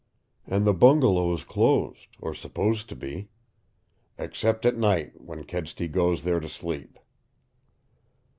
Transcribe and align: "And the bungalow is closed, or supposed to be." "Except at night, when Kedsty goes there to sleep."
"And 0.47 0.65
the 0.65 0.73
bungalow 0.73 1.31
is 1.31 1.43
closed, 1.43 2.07
or 2.19 2.33
supposed 2.33 2.89
to 2.89 2.95
be." 2.95 3.29
"Except 4.17 4.65
at 4.65 4.75
night, 4.75 5.21
when 5.21 5.43
Kedsty 5.43 5.87
goes 5.87 6.23
there 6.23 6.39
to 6.39 6.49
sleep." 6.49 6.97